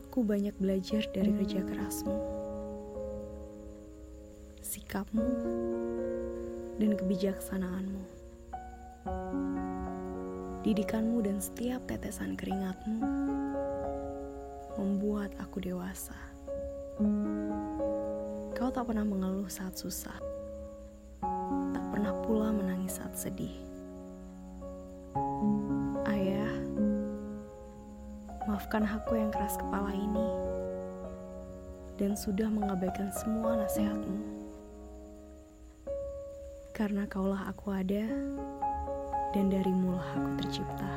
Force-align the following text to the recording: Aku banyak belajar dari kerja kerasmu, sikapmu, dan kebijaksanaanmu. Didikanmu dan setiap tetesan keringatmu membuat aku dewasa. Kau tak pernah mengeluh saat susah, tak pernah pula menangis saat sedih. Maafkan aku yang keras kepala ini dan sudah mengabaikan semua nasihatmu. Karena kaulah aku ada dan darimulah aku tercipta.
Aku 0.00 0.24
banyak 0.24 0.56
belajar 0.56 1.04
dari 1.12 1.28
kerja 1.28 1.60
kerasmu, 1.60 2.16
sikapmu, 4.64 5.28
dan 6.80 6.96
kebijaksanaanmu. 6.96 8.04
Didikanmu 10.64 11.20
dan 11.20 11.36
setiap 11.44 11.84
tetesan 11.84 12.32
keringatmu 12.32 13.04
membuat 14.80 15.36
aku 15.36 15.60
dewasa. 15.60 16.16
Kau 18.56 18.72
tak 18.72 18.88
pernah 18.88 19.04
mengeluh 19.04 19.52
saat 19.52 19.76
susah, 19.76 20.16
tak 21.76 21.84
pernah 21.92 22.16
pula 22.24 22.48
menangis 22.50 22.96
saat 22.96 23.12
sedih. 23.12 23.69
Maafkan 28.48 28.86
aku 28.86 29.20
yang 29.20 29.28
keras 29.28 29.60
kepala 29.60 29.92
ini 29.92 30.28
dan 32.00 32.16
sudah 32.16 32.48
mengabaikan 32.48 33.12
semua 33.12 33.60
nasihatmu. 33.60 34.20
Karena 36.72 37.04
kaulah 37.04 37.52
aku 37.52 37.76
ada 37.76 38.08
dan 39.36 39.52
darimulah 39.52 40.08
aku 40.16 40.30
tercipta. 40.40 40.92